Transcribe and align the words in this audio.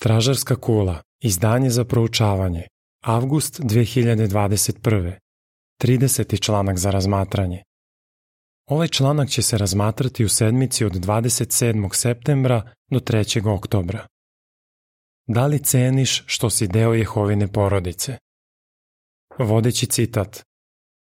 Stražarska 0.00 0.56
kula, 0.56 1.02
izdanje 1.20 1.70
za 1.70 1.84
proučavanje, 1.84 2.66
avgust 3.04 3.60
2021. 3.60 5.12
30. 5.82 6.40
članak 6.40 6.78
za 6.78 6.90
razmatranje. 6.90 7.62
Ovaj 8.70 8.88
članak 8.88 9.28
će 9.28 9.42
se 9.42 9.58
razmatrati 9.58 10.24
u 10.24 10.28
sedmici 10.28 10.84
od 10.84 10.92
27. 10.92 11.94
septembra 11.94 12.72
do 12.90 13.00
3. 13.00 13.48
oktobra. 13.48 14.06
Da 15.26 15.46
li 15.46 15.64
ceniš 15.64 16.24
što 16.26 16.50
si 16.50 16.68
deo 16.68 16.94
Jehovine 16.94 17.52
porodice? 17.52 18.18
Vodeći 19.38 19.86
citat. 19.86 20.42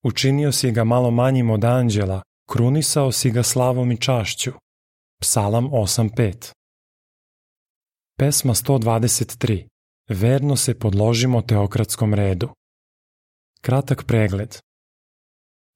Učinio 0.03 0.51
si 0.51 0.71
ga 0.71 0.83
malo 0.83 1.11
manjim 1.11 1.49
od 1.49 1.63
anđela, 1.63 2.21
krunisao 2.49 3.11
si 3.11 3.31
ga 3.31 3.43
slavom 3.43 3.91
i 3.91 3.97
čašću. 3.97 4.51
Psalam 5.21 5.65
8.5 5.65 6.62
Pesma 8.17 8.53
123. 8.53 9.67
Verno 10.09 10.55
se 10.55 10.79
podložimo 10.79 11.41
teokratskom 11.41 12.13
redu. 12.13 12.49
Kratak 13.61 14.03
pregled. 14.07 14.57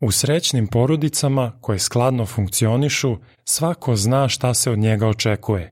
U 0.02 0.12
srećnim 0.12 0.68
porodicama 0.68 1.60
koje 1.62 1.80
skladno 1.80 2.26
funkcionišu, 2.26 3.18
svako 3.44 3.96
zna 3.96 4.30
šta 4.30 4.54
se 4.54 4.72
od 4.72 4.80
njega 4.80 5.08
očekuje. 5.08 5.70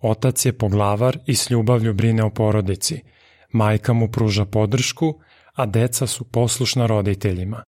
Otac 0.00 0.46
je 0.46 0.58
poglavar 0.58 1.18
i 1.26 1.34
s 1.34 1.50
ljubavlju 1.50 1.94
brine 1.94 2.24
o 2.24 2.30
porodici. 2.30 3.02
Majka 3.52 3.92
mu 3.92 4.10
pruža 4.10 4.44
podršku, 4.44 5.20
a 5.54 5.66
deca 5.66 6.06
su 6.06 6.24
poslušna 6.24 6.86
roditeljima. 6.86 7.62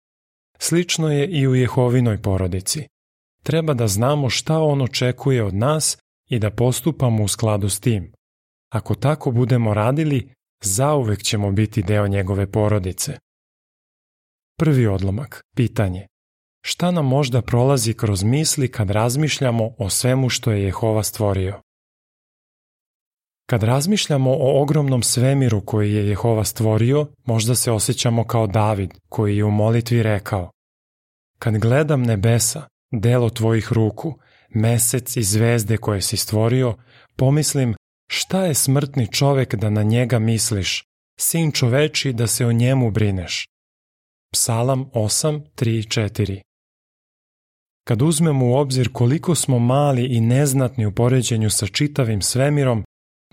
Slično 0.59 1.11
je 1.11 1.27
i 1.27 1.47
u 1.47 1.55
Jehovinoj 1.55 2.21
porodici. 2.21 2.87
Treba 3.43 3.73
da 3.73 3.87
znamo 3.87 4.29
šta 4.29 4.59
on 4.59 4.81
očekuje 4.81 5.43
od 5.43 5.53
nas 5.53 5.97
i 6.29 6.39
da 6.39 6.51
postupamo 6.51 7.23
u 7.23 7.27
skladu 7.27 7.69
s 7.69 7.79
tim. 7.79 8.16
Ako 8.69 8.95
tako 8.95 9.31
budemo 9.31 9.73
radili, 9.73 10.29
zauvek 10.63 11.23
ćemo 11.23 11.51
biti 11.51 11.83
deo 11.83 12.07
njegove 12.07 12.51
porodice. 12.51 13.17
Prvi 14.59 14.87
odlomak, 14.87 15.41
pitanje. 15.55 16.07
Šta 16.65 16.91
nam 16.91 17.05
možda 17.05 17.41
prolazi 17.41 17.93
kroz 17.93 18.23
misli 18.23 18.71
kad 18.71 18.89
razmišljamo 18.89 19.71
o 19.77 19.89
svemu 19.89 20.29
što 20.29 20.51
je 20.51 20.63
Jehova 20.63 21.03
stvorio? 21.03 21.61
Kad 23.49 23.63
razmišljamo 23.63 24.31
o 24.31 24.61
ogromnom 24.61 25.03
svemiru 25.03 25.61
koji 25.65 25.93
je 25.93 26.07
Jehova 26.07 26.43
stvorio, 26.43 27.07
možda 27.25 27.55
se 27.55 27.71
osjećamo 27.71 28.23
kao 28.23 28.47
David, 28.47 28.93
koji 29.09 29.37
je 29.37 29.43
u 29.43 29.51
molitvi 29.51 30.03
rekao 30.03 30.51
Kad 31.39 31.57
gledam 31.57 32.03
nebesa, 32.03 32.67
delo 32.91 33.29
tvojih 33.29 33.73
ruku, 33.73 34.19
mesec 34.49 35.17
i 35.17 35.23
zvezde 35.23 35.77
koje 35.77 36.01
si 36.01 36.17
stvorio, 36.17 36.75
pomislim 37.15 37.75
Šta 38.07 38.45
je 38.45 38.53
smrtni 38.53 39.07
čovek 39.11 39.55
da 39.55 39.69
na 39.69 39.83
njega 39.83 40.19
misliš, 40.19 40.83
sin 41.19 41.51
čoveči 41.51 42.13
da 42.13 42.27
se 42.27 42.45
o 42.45 42.51
njemu 42.51 42.91
brineš? 42.91 43.47
Psalam 44.33 44.85
8, 44.93 45.41
3, 45.55 45.99
4 45.99 46.41
Kad 47.87 48.01
uzmemo 48.01 48.45
u 48.45 48.53
obzir 48.53 48.89
koliko 48.93 49.35
smo 49.35 49.59
mali 49.59 50.05
i 50.05 50.21
neznatni 50.21 50.85
u 50.85 50.91
poređenju 50.91 51.49
sa 51.49 51.67
čitavim 51.67 52.21
svemirom, 52.21 52.83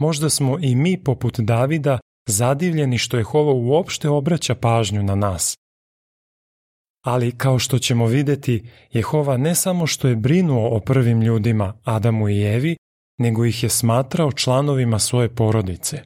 možda 0.00 0.30
smo 0.30 0.58
i 0.60 0.74
mi 0.74 1.04
poput 1.04 1.40
Davida 1.40 1.98
zadivljeni 2.28 2.98
što 2.98 3.16
Jehova 3.16 3.52
uopšte 3.52 4.08
obraća 4.08 4.54
pažnju 4.54 5.02
na 5.02 5.14
nas. 5.14 5.56
Ali 7.04 7.38
kao 7.38 7.58
što 7.58 7.78
ćemo 7.78 8.06
videti, 8.06 8.64
Jehova 8.92 9.36
ne 9.36 9.54
samo 9.54 9.86
što 9.86 10.08
je 10.08 10.16
brinuo 10.16 10.76
o 10.76 10.80
prvim 10.80 11.22
ljudima, 11.22 11.74
Adamu 11.84 12.28
i 12.28 12.42
Evi, 12.42 12.76
nego 13.18 13.44
ih 13.44 13.62
je 13.62 13.68
smatrao 13.68 14.32
članovima 14.32 14.98
svoje 14.98 15.34
porodice. 15.34 16.02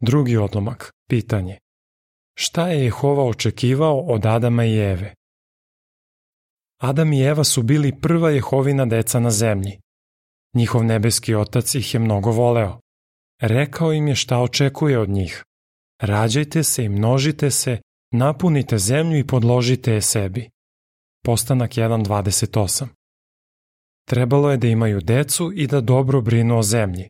Drugi 0.00 0.36
odlomak, 0.36 0.90
pitanje. 1.08 1.58
Šta 2.38 2.68
je 2.68 2.84
Jehova 2.84 3.24
očekivao 3.24 3.98
od 3.98 4.26
Adama 4.26 4.64
i 4.64 4.78
Eve? 4.78 5.14
Adam 6.80 7.12
i 7.12 7.22
Eva 7.22 7.44
su 7.44 7.62
bili 7.62 8.00
prva 8.00 8.30
Jehovina 8.30 8.86
deca 8.86 9.20
na 9.20 9.30
zemlji. 9.30 9.80
Njihov 10.54 10.84
nebeski 10.84 11.34
otac 11.34 11.74
ih 11.74 11.94
je 11.94 12.00
mnogo 12.00 12.30
voleo. 12.30 12.80
Rekao 13.40 13.92
im 13.92 14.08
je 14.08 14.14
šta 14.14 14.38
očekuje 14.38 14.98
od 14.98 15.08
njih. 15.08 15.44
Rađajte 16.00 16.62
se 16.62 16.84
i 16.84 16.88
množite 16.88 17.50
se, 17.50 17.80
napunite 18.12 18.78
zemlju 18.78 19.18
i 19.18 19.26
podložite 19.26 19.92
je 19.92 20.00
sebi. 20.00 20.50
Postanak 21.24 21.70
1.28 21.70 23.01
Trebalo 24.04 24.50
je 24.50 24.56
da 24.56 24.68
imaju 24.68 25.00
decu 25.00 25.52
i 25.54 25.66
da 25.66 25.80
dobro 25.80 26.20
brinu 26.20 26.58
o 26.58 26.62
zemlji. 26.62 27.08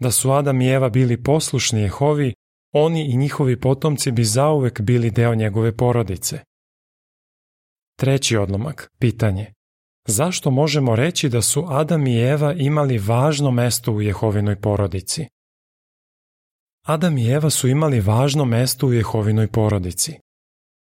Da 0.00 0.10
su 0.10 0.30
Adam 0.30 0.60
i 0.60 0.68
Eva 0.68 0.88
bili 0.88 1.22
poslušni 1.22 1.80
Jehovi, 1.80 2.34
oni 2.72 3.12
i 3.12 3.16
njihovi 3.16 3.60
potomci 3.60 4.10
bi 4.10 4.24
zauvek 4.24 4.80
bili 4.80 5.10
deo 5.10 5.34
njegove 5.34 5.76
porodice. 5.76 6.40
Treći 7.98 8.36
odlomak, 8.36 8.90
pitanje. 8.98 9.52
Zašto 10.06 10.50
možemo 10.50 10.96
reći 10.96 11.28
da 11.28 11.42
su 11.42 11.64
Adam 11.68 12.06
i 12.06 12.18
Eva 12.18 12.52
imali 12.52 12.98
važno 12.98 13.50
mesto 13.50 13.92
u 13.92 14.02
Jehovinoj 14.02 14.60
porodici? 14.60 15.26
Adam 16.86 17.18
i 17.18 17.28
Eva 17.30 17.50
su 17.50 17.68
imali 17.68 18.00
važno 18.00 18.44
mesto 18.44 18.86
u 18.86 18.92
Jehovinoj 18.92 19.48
porodici. 19.48 20.18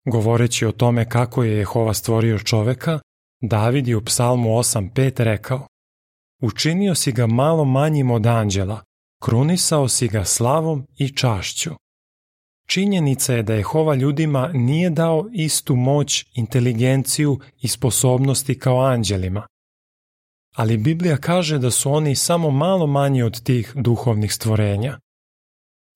Govoreći 0.05 0.67
o 0.67 0.73
tome 0.73 1.09
kako 1.09 1.45
je 1.45 1.57
Jehova 1.57 1.95
stvorio 1.95 2.39
čoveka, 2.39 3.01
David 3.41 3.89
je 3.89 3.97
u 3.97 4.05
psalmu 4.05 4.49
8.5 4.49 5.23
rekao 5.23 5.67
Učinio 6.43 6.95
si 6.95 7.13
ga 7.13 7.27
malo 7.27 7.65
manjim 7.65 8.11
od 8.11 8.27
anđela, 8.27 8.83
krunisao 9.23 9.89
si 9.89 10.09
ga 10.09 10.25
slavom 10.25 10.87
i 10.97 11.09
čašću. 11.09 11.71
Činjenica 12.67 13.35
je 13.35 13.43
da 13.43 13.55
Jehova 13.55 13.95
ljudima 13.95 14.51
nije 14.53 14.91
dao 14.91 15.29
istu 15.33 15.77
moć, 15.77 16.27
inteligenciju 16.35 17.39
i 17.61 17.69
sposobnosti 17.69 18.59
kao 18.59 18.81
anđelima. 18.81 19.47
Ali 20.57 20.77
Biblija 20.77 21.17
kaže 21.17 21.59
da 21.59 21.71
su 21.71 21.93
oni 21.93 22.15
samo 22.15 22.51
malo 22.51 22.87
manji 22.87 23.23
od 23.23 23.43
tih 23.43 23.73
duhovnih 23.75 24.35
stvorenja. 24.35 24.99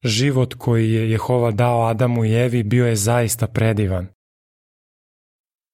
Život 0.05 0.55
koji 0.55 0.93
je 0.93 1.11
Jehova 1.11 1.51
dao 1.51 1.87
Adamu 1.87 2.25
i 2.25 2.33
Evi 2.33 2.63
bio 2.63 2.87
je 2.87 2.97
zaista 2.97 3.47
predivan. 3.47 4.09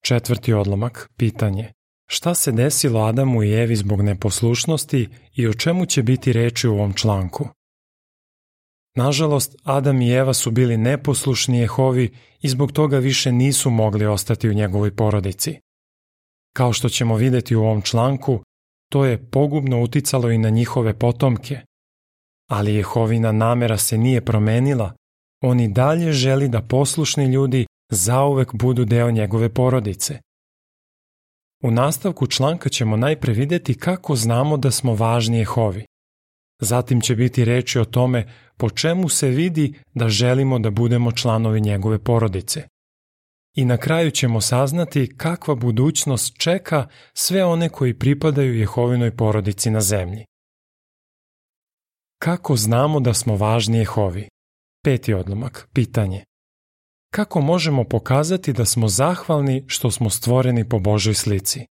Četvrti 0.07 0.53
odlomak, 0.53 1.09
pitanje. 1.17 1.71
Šta 2.07 2.35
se 2.35 2.51
desilo 2.51 3.01
Adamu 3.01 3.43
i 3.43 3.53
Evi 3.53 3.75
zbog 3.75 4.01
neposlušnosti 4.01 5.09
i 5.35 5.47
o 5.47 5.53
čemu 5.53 5.85
će 5.85 6.03
biti 6.03 6.33
reči 6.33 6.67
u 6.67 6.73
ovom 6.73 6.93
članku? 6.93 7.47
Nažalost, 8.95 9.55
Adam 9.63 10.01
i 10.01 10.11
Eva 10.11 10.33
su 10.33 10.51
bili 10.51 10.77
neposlušni 10.77 11.59
Jehovi 11.59 12.13
i 12.41 12.49
zbog 12.49 12.71
toga 12.71 12.97
više 12.97 13.31
nisu 13.31 13.69
mogli 13.69 14.05
ostati 14.05 14.49
u 14.49 14.53
njegovoj 14.53 14.95
porodici. 14.95 15.59
Kao 16.55 16.73
što 16.73 16.89
ćemo 16.89 17.15
videti 17.15 17.55
u 17.55 17.63
ovom 17.63 17.81
članku, 17.81 18.43
to 18.91 19.05
je 19.05 19.29
pogubno 19.31 19.81
uticalo 19.81 20.31
i 20.31 20.37
na 20.37 20.49
njihove 20.49 20.99
potomke. 20.99 21.59
Ali 22.49 22.75
Jehovina 22.75 23.31
namera 23.31 23.77
se 23.77 23.97
nije 23.97 24.25
promenila, 24.25 24.93
on 25.43 25.59
i 25.59 25.67
dalje 25.67 26.11
želi 26.11 26.49
da 26.49 26.61
poslušni 26.61 27.25
ljudi 27.25 27.65
zauvek 27.89 28.53
budu 28.53 28.85
deo 28.85 29.11
njegove 29.11 29.49
porodice. 29.49 30.19
U 31.63 31.71
nastavku 31.71 32.27
članka 32.27 32.69
ćemo 32.69 32.97
najpre 32.97 33.33
videti 33.33 33.79
kako 33.79 34.15
znamo 34.15 34.57
da 34.57 34.71
smo 34.71 34.95
važni 34.95 35.37
Jehovi. 35.37 35.85
Zatim 36.61 37.01
će 37.01 37.15
biti 37.15 37.45
reči 37.45 37.79
o 37.79 37.85
tome 37.85 38.33
po 38.57 38.69
čemu 38.69 39.09
se 39.09 39.27
vidi 39.27 39.73
da 39.93 40.09
želimo 40.09 40.59
da 40.59 40.69
budemo 40.69 41.11
članovi 41.11 41.61
njegove 41.61 42.03
porodice. 42.03 42.67
I 43.55 43.65
na 43.65 43.77
kraju 43.77 44.11
ćemo 44.11 44.41
saznati 44.41 45.17
kakva 45.17 45.55
budućnost 45.55 46.37
čeka 46.37 46.87
sve 47.13 47.45
one 47.45 47.69
koji 47.69 47.99
pripadaju 47.99 48.59
Jehovinoj 48.59 49.15
porodici 49.17 49.69
na 49.69 49.81
zemlji. 49.81 50.25
Kako 52.19 52.55
znamo 52.55 52.99
da 52.99 53.13
smo 53.13 53.35
važni 53.35 53.77
Jehovi? 53.77 54.27
Peti 54.83 55.13
odlomak, 55.13 55.69
pitanje. 55.73 56.23
Kako 57.15 57.41
možemo 57.41 57.83
pokazati 57.83 58.53
da 58.53 58.65
smo 58.65 58.87
zahvalni 58.87 59.63
što 59.67 59.91
smo 59.91 60.09
stvoreni 60.09 60.69
po 60.69 60.79
Božoj 60.79 61.13
slici? 61.13 61.65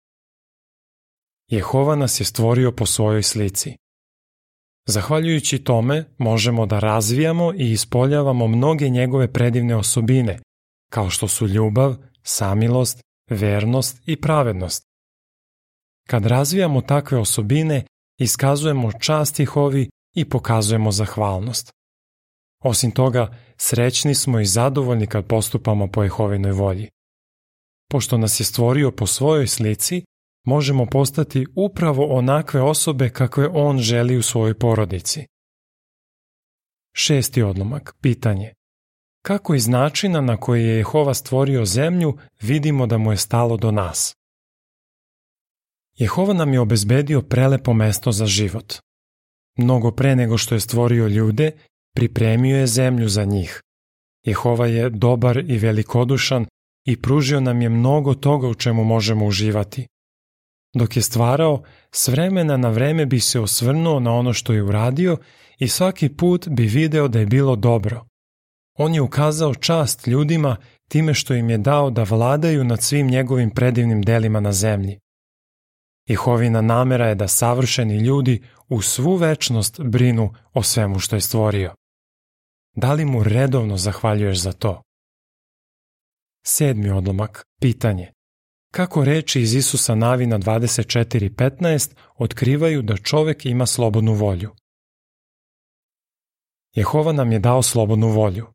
Jehova 1.47 1.95
nas 1.95 2.19
je 2.19 2.25
stvorio 2.25 2.71
po 2.71 2.85
svojoj 2.85 3.23
slici. 3.23 3.77
Zahvaljujući 4.88 5.63
tome 5.63 6.05
možemo 6.17 6.65
da 6.65 6.79
razvijamo 6.79 7.53
i 7.53 7.71
ispoljavamo 7.71 8.47
mnoge 8.47 8.89
njegove 8.89 9.33
predivne 9.33 9.75
osobine, 9.75 10.39
kao 10.91 11.09
što 11.09 11.27
su 11.27 11.47
ljubav, 11.47 11.95
samilost, 12.23 13.01
vernost 13.29 14.01
i 14.05 14.21
pravednost. 14.21 14.83
Kad 16.07 16.25
razvijamo 16.25 16.81
takve 16.81 17.17
osobine, 17.17 17.85
iskazujemo 18.19 18.91
čast 18.91 19.39
Jehovi 19.39 19.89
i 20.15 20.29
pokazujemo 20.29 20.91
zahvalnost. 20.91 21.71
Osim 22.62 22.92
toga, 22.92 23.36
srećni 23.58 24.16
smo 24.16 24.40
i 24.40 24.46
zadovoljni 24.46 25.08
kad 25.08 25.28
postupamo 25.28 25.88
po 25.88 26.04
Jehovinoj 26.04 26.52
volji. 26.52 26.90
Pošto 27.90 28.18
nas 28.18 28.40
je 28.40 28.44
stvorio 28.44 28.92
po 28.92 29.08
svojoj 29.08 29.48
slici, 29.48 30.04
možemo 30.46 30.86
postati 30.86 31.46
upravo 31.56 32.06
onakve 32.06 32.62
osobe 32.62 33.10
kakve 33.10 33.48
On 33.54 33.78
želi 33.78 34.18
u 34.18 34.22
svojoj 34.22 34.60
porodici. 34.60 35.25
Šesti 36.94 37.42
odlomak, 37.42 37.96
pitanje. 38.02 38.54
Kako 39.25 39.56
iz 39.56 39.68
načina 39.68 40.22
na 40.22 40.38
koji 40.38 40.63
je 40.63 40.78
Jehova 40.78 41.13
stvorio 41.13 41.66
zemlju 41.66 42.18
vidimo 42.42 42.88
da 42.88 42.98
mu 42.98 43.12
je 43.12 43.18
stalo 43.18 43.58
do 43.58 43.72
nas? 43.72 44.16
Jehova 45.96 46.34
nam 46.34 46.54
je 46.54 46.60
obezbedio 46.60 47.22
prelepo 47.22 47.74
mesto 47.74 48.12
za 48.12 48.25
život. 48.25 48.74
Mnogo 49.58 49.92
pre 49.92 50.16
nego 50.16 50.38
što 50.38 50.56
je 50.56 50.60
stvorio 50.60 51.08
ljude, 51.08 51.52
pripremio 51.95 52.57
je 52.57 52.67
zemlju 52.67 53.09
za 53.09 53.25
njih. 53.25 53.61
Jehova 54.25 54.67
je 54.67 54.89
dobar 54.89 55.38
i 55.38 55.57
velikodušan 55.57 56.45
i 56.85 57.01
pružio 57.01 57.39
nam 57.39 57.61
je 57.61 57.69
mnogo 57.69 58.13
toga 58.13 58.47
u 58.47 58.53
čemu 58.53 58.83
možemo 58.83 59.25
uživati. 59.25 59.88
Dok 60.75 60.95
je 60.95 61.01
stvarao, 61.01 61.63
s 61.91 62.07
vremena 62.07 62.57
na 62.57 62.69
vreme 62.69 63.05
bi 63.05 63.19
se 63.19 63.39
osvrnuo 63.39 63.99
na 63.99 64.13
ono 64.13 64.33
što 64.33 64.53
je 64.53 64.63
uradio 64.63 65.17
i 65.59 65.67
svaki 65.67 66.09
put 66.09 66.47
bi 66.47 66.63
video 66.63 67.07
da 67.07 67.19
je 67.19 67.25
bilo 67.25 67.55
dobro. 67.55 68.05
On 68.77 68.93
je 68.93 69.01
ukazao 69.01 69.55
čast 69.55 70.07
ljudima 70.07 70.57
time 70.88 71.13
što 71.13 71.33
im 71.33 71.49
je 71.49 71.57
dao 71.57 71.89
da 71.89 72.03
vladaju 72.03 72.63
nad 72.63 72.81
svim 72.81 73.07
njegovim 73.07 73.49
predivnim 73.49 74.01
delima 74.01 74.39
na 74.39 74.51
zemlji. 74.51 74.99
Jehovina 76.07 76.61
namera 76.61 77.07
je 77.07 77.15
da 77.15 77.27
savršeni 77.27 77.97
ljudi 77.97 78.41
u 78.69 78.81
svu 78.81 79.15
večnost 79.15 79.81
brinu 79.81 80.33
o 80.53 80.63
svemu 80.63 80.99
što 80.99 81.15
je 81.15 81.21
stvorio. 81.21 81.73
Da 82.75 82.94
li 82.94 83.06
mu 83.06 83.23
redovno 83.23 83.77
zahvaljuješ 83.77 84.39
za 84.41 84.51
to? 84.51 84.81
Sedmi 86.45 86.89
odlomak, 86.89 87.44
pitanje. 87.62 88.12
Kako 88.73 89.03
reči 89.06 89.41
iz 89.41 89.53
Isusa 89.53 89.95
Navina 89.95 90.39
24.15 90.39 91.95
otkrivaju 92.18 92.81
da 92.81 92.97
čovek 92.97 93.45
ima 93.45 93.65
slobodnu 93.65 94.13
volju? 94.13 94.56
Jehova 96.75 97.12
nam 97.13 97.31
je 97.31 97.39
dao 97.39 97.62
slobodnu 97.62 98.07
volju. 98.07 98.47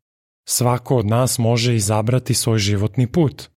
Svako 0.47 0.97
od 0.97 1.05
nas 1.05 1.37
može 1.37 1.75
izabrati 1.75 2.33
svoj 2.33 2.59
životni 2.59 3.11
put. 3.11 3.49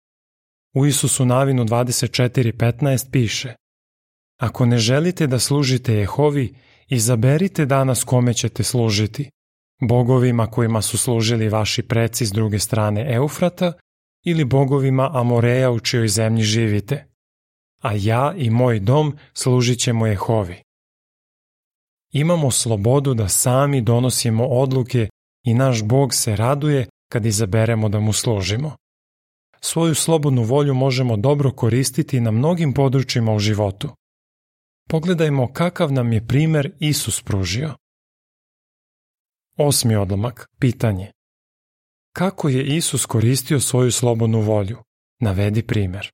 U 0.75 0.87
Isusu 0.87 1.25
Navinu 1.25 1.64
24.15 1.64 3.11
piše 3.11 3.54
Ako 4.40 4.66
ne 4.66 4.78
želite 4.78 5.26
da 5.26 5.38
služite 5.38 5.94
Jehovi, 5.94 6.54
izaberite 6.88 7.66
danas 7.66 8.04
kome 8.04 8.34
ćete 8.34 8.62
služiti. 8.62 9.31
Bogovima 9.80 10.46
kojima 10.46 10.82
su 10.82 10.98
služili 10.98 11.48
vaši 11.48 11.82
preci 11.82 12.26
s 12.26 12.32
druge 12.32 12.58
strane 12.58 13.14
Eufrata 13.14 13.72
ili 14.25 14.44
bogovima 14.44 15.10
Amoreja 15.14 15.70
u 15.70 15.80
čijoj 15.80 16.08
zemlji 16.08 16.42
živite. 16.42 17.06
A 17.82 17.92
ja 17.94 18.34
i 18.36 18.50
moj 18.50 18.80
dom 18.80 19.19
služit 19.32 19.78
ćemo 19.78 20.06
Jehovi. 20.06 20.62
Imamo 22.12 22.50
slobodu 22.50 23.14
da 23.14 23.28
sami 23.28 23.80
donosimo 23.80 24.46
odluke 24.46 25.08
i 25.44 25.54
naš 25.54 25.82
Bog 25.82 26.14
se 26.14 26.36
raduje 26.36 26.86
kad 27.12 27.26
izaberemo 27.26 27.88
da 27.88 28.00
mu 28.00 28.12
služimo. 28.12 28.76
Svoju 29.60 29.94
slobodnu 29.94 30.42
volju 30.42 30.75
možemo 30.75 31.16
dobro 31.16 31.52
koristiti 31.52 32.20
na 32.20 32.30
mnogim 32.30 32.75
područjima 32.75 33.32
u 33.32 33.38
životu. 33.38 33.88
Pogledajmo 34.88 35.52
kakav 35.52 35.92
nam 35.92 36.12
je 36.12 36.26
primer 36.26 36.72
Isus 36.78 37.22
pružio. 37.22 37.75
Osmi 39.60 39.96
odlomak, 39.96 40.46
pitanje. 40.58 41.12
Kako 42.12 42.49
je 42.49 42.76
Isus 42.76 43.06
koristio 43.06 43.60
svoju 43.60 43.93
slobodnu 43.93 44.40
volju? 44.40 44.78
Navedi 45.20 45.62
primer. 45.62 46.10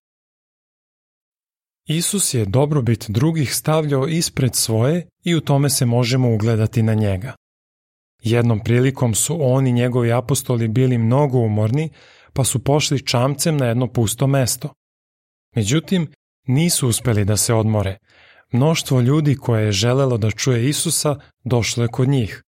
Isus 1.88 2.34
je 2.34 2.44
dobrobit 2.44 3.04
drugih 3.08 3.54
stavljao 3.54 4.08
ispred 4.08 4.54
svoje 4.54 5.08
i 5.24 5.34
u 5.34 5.40
tome 5.40 5.70
se 5.70 5.86
možemo 5.86 6.34
ugledati 6.34 6.82
na 6.82 6.94
njega. 6.94 7.34
Jednom 8.22 8.60
prilikom 8.60 9.14
su 9.14 9.38
on 9.40 9.66
i 9.66 9.72
njegovi 9.72 10.12
apostoli 10.12 10.68
bili 10.68 10.98
mnogo 10.98 11.38
umorni, 11.38 11.90
pa 12.32 12.44
su 12.44 12.64
pošli 12.64 13.06
čamcem 13.06 13.56
na 13.56 13.66
jedno 13.66 13.92
pusto 13.92 14.26
mesto. 14.26 14.72
Međutim, 15.56 16.12
nisu 16.46 16.88
uspeli 16.88 17.24
da 17.24 17.36
se 17.36 17.54
odmore. 17.54 17.98
Mnoštvo 18.52 19.00
ljudi 19.00 19.36
koje 19.36 19.64
je 19.64 19.72
želelo 19.72 20.18
da 20.18 20.30
čuje 20.30 20.68
Isusa 20.68 21.16
došlo 21.44 21.82
je 21.82 21.88
kod 21.88 22.08
njih. 22.08 22.43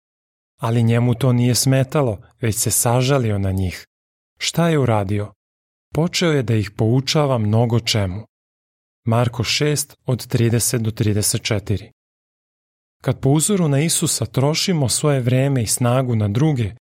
Ali 0.62 0.82
njemu 0.82 1.14
to 1.14 1.32
nije 1.32 1.54
smetalo, 1.54 2.20
već 2.40 2.56
se 2.56 2.70
sažalio 2.70 3.38
na 3.38 3.52
njih. 3.52 3.86
Šta 4.38 4.68
je 4.68 4.78
uradio? 4.78 5.32
Počeo 5.94 6.32
je 6.32 6.42
da 6.42 6.54
ih 6.54 6.70
poučava 6.70 7.38
mnogo 7.38 7.80
čemu. 7.80 8.26
Marko 9.04 9.42
6 9.42 9.94
od 10.06 10.26
30 10.26 10.78
do 10.78 10.90
34 10.90 11.90
Kad 13.02 13.20
po 13.20 13.30
uzoru 13.30 13.68
na 13.68 13.80
Isusa 13.80 14.26
trošimo 14.26 14.88
svoje 14.88 15.20
vreme 15.20 15.62
i 15.62 15.66
snagu 15.66 16.16
na 16.16 16.28
druge, 16.28 16.74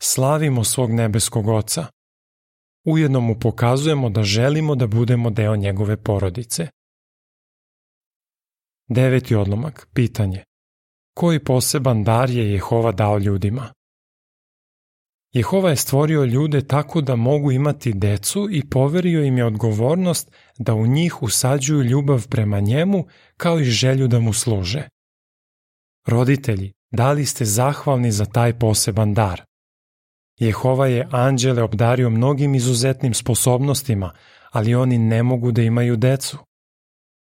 slavimo 0.00 0.64
svog 0.64 0.90
nebeskog 0.90 1.48
Oca. 1.48 1.86
Ujedno 2.84 3.20
mu 3.20 3.38
pokazujemo 3.40 4.10
da 4.10 4.22
želimo 4.22 4.74
da 4.74 4.86
budemo 4.86 5.30
deo 5.30 5.56
njegove 5.56 5.96
porodice. 5.96 6.68
Deveti 8.88 9.34
odlomak, 9.34 9.88
pitanje. 9.94 10.44
Koji 11.18 11.44
poseban 11.44 12.04
dar 12.04 12.30
je 12.30 12.52
Jehova 12.52 12.92
dao 12.92 13.18
ljudima? 13.18 13.72
Jehova 15.32 15.70
je 15.70 15.76
stvorio 15.76 16.24
ljude 16.24 16.66
tako 16.66 17.00
da 17.00 17.16
mogu 17.16 17.52
imati 17.52 17.92
decu 17.92 18.48
i 18.50 18.68
poverio 18.68 19.24
im 19.24 19.38
je 19.38 19.44
odgovornost 19.44 20.30
da 20.58 20.74
u 20.74 20.86
njih 20.86 21.22
usađuju 21.22 21.82
ljubav 21.82 22.28
prema 22.28 22.60
njemu 22.60 23.06
kao 23.36 23.60
i 23.60 23.64
želju 23.64 24.08
da 24.08 24.20
mu 24.20 24.32
služe. 24.32 24.88
Roditelji, 26.06 26.72
da 26.90 27.12
li 27.12 27.26
ste 27.26 27.44
zahvalni 27.44 28.12
za 28.12 28.24
taj 28.24 28.58
poseban 28.58 29.14
dar? 29.14 29.42
Jehova 30.40 30.86
je 30.86 31.08
anđele 31.10 31.62
obdario 31.62 32.10
mnogim 32.10 32.54
izuzetnim 32.54 33.14
sposobnostima, 33.14 34.12
ali 34.50 34.74
oni 34.74 34.98
ne 34.98 35.22
mogu 35.22 35.52
da 35.52 35.62
imaju 35.62 35.96
decu. 35.96 36.47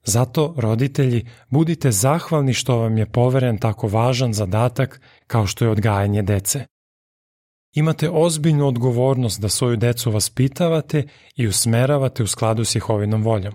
Zato, 0.05 0.55
roditelji, 0.57 1.27
budite 1.49 1.91
zahvalni 1.91 2.55
što 2.55 2.77
vam 2.77 2.99
je 2.99 3.07
poveren 3.07 3.59
tako 3.59 3.89
važan 3.89 4.33
zadatak 4.33 5.01
kao 5.27 5.47
što 5.47 5.65
je 5.65 5.71
odgajanje 5.71 6.23
dece. 6.23 6.65
Imate 7.75 8.11
ozbiljnu 8.11 8.67
odgovornost 8.67 9.41
da 9.41 9.49
svoju 9.49 9.77
decu 9.77 10.11
vaspitavate 10.11 11.07
i 11.37 11.47
usmeravate 11.47 12.23
u 12.23 12.27
skladu 12.27 12.65
s 12.65 12.75
Jehovinom 12.75 13.23
voljom. 13.23 13.55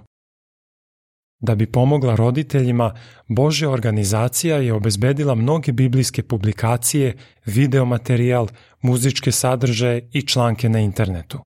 Da 1.40 1.56
bi 1.56 1.72
pomogla 1.72 2.16
roditeljima, 2.16 2.96
Božja 3.28 3.70
organizacija 3.70 4.58
je 4.58 4.74
obezbedila 4.74 5.36
mnoge 5.36 5.72
biblijske 5.72 6.24
publikacije, 6.24 7.18
videomaterijal, 7.46 8.48
muzičke 8.82 9.32
sadržaje 9.32 10.10
i 10.14 10.22
članke 10.22 10.70
na 10.70 10.80
internetu. 10.80 11.40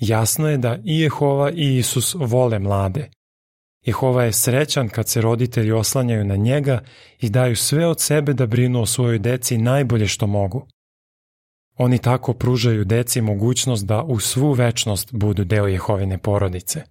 Jasno 0.00 0.48
je 0.48 0.58
da 0.58 0.78
i 0.84 1.00
Jehova 1.00 1.50
i 1.50 1.76
Isus 1.78 2.16
vole 2.18 2.58
mlade. 2.58 3.10
Jehova 3.86 4.24
je 4.24 4.32
srećan 4.32 4.88
kad 4.88 5.08
se 5.08 5.20
roditelji 5.20 5.72
oslanjaju 5.72 6.24
na 6.24 6.36
njega 6.36 6.82
i 7.18 7.30
daju 7.30 7.56
sve 7.56 7.86
od 7.86 8.00
sebe 8.00 8.32
da 8.32 8.46
brinu 8.46 8.82
o 8.82 8.86
svojoj 8.86 9.18
deci 9.18 9.58
najbolje 9.58 10.06
što 10.06 10.26
mogu. 10.26 10.66
Oni 11.76 11.98
tako 11.98 12.34
pružaju 12.34 12.84
deci 12.84 13.20
mogućnost 13.20 13.86
da 13.86 14.02
u 14.02 14.20
svu 14.20 14.52
večnost 14.52 15.08
budu 15.12 15.44
deo 15.44 15.66
Jehovine 15.66 16.18
porodice. 16.18 16.82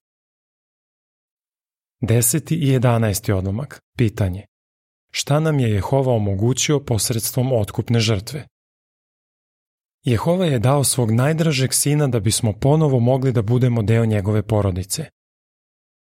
Deseti 2.01 2.55
i 2.55 2.67
jedanesti 2.67 3.31
odlomak. 3.31 3.79
Pitanje. 3.97 4.45
Šta 5.11 5.39
nam 5.39 5.59
je 5.59 5.71
Jehova 5.71 6.13
omogućio 6.13 6.79
posredstvom 6.79 7.53
otkupne 7.53 7.99
žrtve? 7.99 8.47
Jehova 10.03 10.45
je 10.45 10.59
dao 10.59 10.83
svog 10.83 11.11
najdražeg 11.11 11.73
sina 11.73 12.07
da 12.07 12.19
bismo 12.19 12.53
ponovo 12.53 12.99
mogli 12.99 13.31
da 13.31 13.41
budemo 13.41 13.81
deo 13.83 14.05
njegove 14.05 14.41
porodice. 14.41 15.05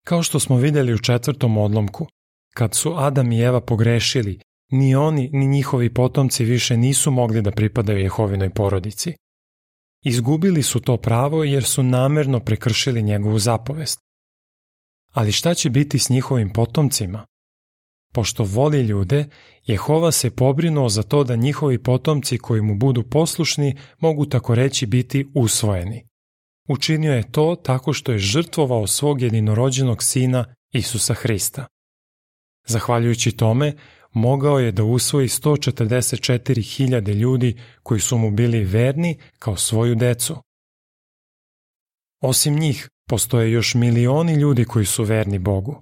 Kao 0.04 0.22
što 0.22 0.40
smo 0.40 0.56
videli 0.56 0.94
u 0.94 0.98
četvrtom 0.98 1.58
odlomku, 1.58 2.06
kad 2.54 2.74
su 2.74 2.94
Adam 2.96 3.32
i 3.32 3.40
Eva 3.40 3.60
pogrešili, 3.60 4.38
ni 4.70 4.94
oni 4.94 5.30
ni 5.32 5.46
njihovi 5.46 5.94
potomci 5.94 6.44
više 6.44 6.76
nisu 6.76 7.10
mogli 7.10 7.42
da 7.42 7.50
pripadaju 7.50 7.98
Jehovinoj 7.98 8.50
porodici. 8.50 9.14
Izgubili 10.04 10.62
su 10.62 10.80
to 10.80 10.96
pravo 10.96 11.44
jer 11.44 11.64
su 11.64 11.82
namerno 11.82 12.40
prekršili 12.40 13.02
njegovu 13.02 13.38
zapovest. 13.38 13.98
Ali 15.12 15.32
šta 15.32 15.54
će 15.54 15.70
biti 15.70 15.98
s 15.98 16.08
njihovim 16.08 16.52
potomcima? 16.52 17.26
Pošto 18.14 18.44
voli 18.44 18.80
ljude, 18.82 19.26
Jehova 19.66 20.12
se 20.12 20.30
pobrinuo 20.30 20.88
za 20.88 21.02
to 21.02 21.24
da 21.24 21.36
njihovi 21.36 21.82
potomci 21.82 22.38
koji 22.38 22.62
mu 22.62 22.74
budu 22.74 23.02
poslušni 23.02 23.76
mogu 23.98 24.26
tako 24.26 24.54
reći 24.54 24.86
biti 24.86 25.26
usvojeni. 25.34 26.06
Učinio 26.68 27.12
je 27.14 27.32
to 27.32 27.56
tako 27.62 27.92
što 27.92 28.12
je 28.12 28.18
žrtvovao 28.18 28.86
svog 28.86 29.22
jedinorođenog 29.22 30.02
sina 30.02 30.54
Isusa 30.72 31.14
Hrista. 31.14 31.66
Zahvaljujući 32.66 33.32
tome, 33.32 33.72
mogao 34.12 34.58
je 34.58 34.72
da 34.72 34.84
usvoji 34.84 35.28
144.000 35.28 37.14
ljudi 37.14 37.56
koji 37.82 38.00
su 38.00 38.18
mu 38.18 38.30
bili 38.30 38.64
verni 38.64 39.18
kao 39.38 39.56
svoju 39.56 39.94
decu. 39.94 40.36
Osim 42.20 42.58
njih, 42.58 42.88
postoje 43.08 43.52
još 43.52 43.74
milioni 43.74 44.34
ljudi 44.34 44.64
koji 44.64 44.86
su 44.86 45.04
verni 45.04 45.38
Bogu. 45.38 45.80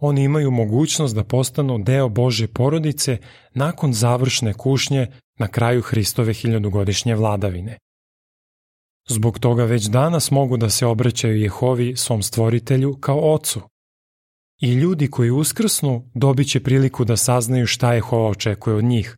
oni 0.00 0.24
imaju 0.24 0.50
mogućnost 0.50 1.14
da 1.14 1.24
postanu 1.24 1.78
deo 1.78 2.08
Božje 2.08 2.48
porodice 2.48 3.18
nakon 3.54 3.92
završne 3.92 4.54
kušnje 4.54 5.06
na 5.38 5.48
kraju 5.48 5.82
Hristove 5.82 6.32
hiljadugodišnje 6.32 7.14
vladavine. 7.14 7.78
Zbog 9.08 9.38
toga 9.38 9.64
već 9.64 9.84
danas 9.84 10.30
mogu 10.30 10.56
da 10.56 10.70
se 10.70 10.86
obraćaju 10.86 11.40
Jehovi 11.40 11.96
svom 11.96 12.22
stvoritelju 12.22 12.96
kao 13.00 13.34
ocu. 13.34 13.60
I 14.60 14.72
ljudi 14.72 15.10
koji 15.10 15.30
uskrsnu 15.30 16.10
dobit 16.14 16.50
će 16.50 16.62
priliku 16.62 17.04
da 17.04 17.16
saznaju 17.16 17.66
šta 17.66 17.92
Jehova 17.92 18.28
očekuje 18.28 18.76
od 18.76 18.84
njih. 18.84 19.16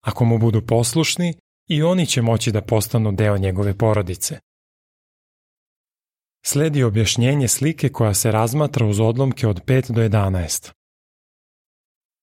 Ako 0.00 0.24
mu 0.24 0.38
budu 0.38 0.66
poslušni, 0.66 1.34
i 1.68 1.82
oni 1.82 2.06
će 2.06 2.22
moći 2.22 2.52
da 2.52 2.62
postanu 2.62 3.12
deo 3.12 3.38
njegove 3.38 3.78
porodice. 3.78 4.38
Sledi 6.44 6.82
objašnjenje 6.82 7.48
slike 7.48 7.88
koja 7.88 8.14
se 8.14 8.32
razmatra 8.32 8.86
uz 8.86 9.00
odlomke 9.00 9.48
od 9.48 9.64
5 9.64 9.92
do 9.92 10.02
11. 10.02 10.72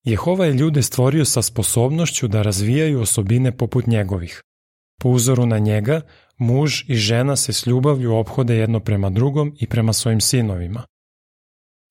Jehova 0.04 0.46
je 0.46 0.52
ljude 0.52 0.82
stvorio 0.82 1.24
sa 1.24 1.42
sposobnošću 1.42 2.28
da 2.28 2.42
razvijaju 2.42 3.00
osobine 3.00 3.56
poput 3.56 3.86
njegovih. 3.86 4.42
Po 5.00 5.08
uzoru 5.08 5.46
na 5.46 5.58
njega, 5.58 6.00
muž 6.38 6.82
i 6.88 6.94
žena 6.94 7.36
se 7.36 7.52
s 7.52 7.66
ljubavlju 7.66 8.14
ophode 8.14 8.56
jedno 8.56 8.80
prema 8.80 9.10
drugom 9.10 9.54
i 9.60 9.66
prema 9.66 9.92
svojim 9.92 10.20
sinovima. 10.20 10.84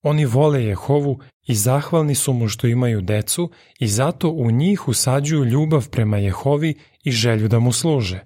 Oni 0.02 0.24
vole 0.24 0.64
Jehovu 0.64 1.20
i 1.46 1.54
zahvalni 1.54 2.14
su 2.14 2.32
mu 2.32 2.48
što 2.48 2.66
imaju 2.66 3.00
decu 3.00 3.50
i 3.78 3.88
zato 3.88 4.30
u 4.30 4.50
njih 4.50 4.88
usađuju 4.88 5.44
ljubav 5.44 5.88
prema 5.90 6.18
Jehovi 6.18 6.74
i 7.04 7.10
želju 7.10 7.48
da 7.48 7.58
mu 7.58 7.72
služe. 7.72 8.20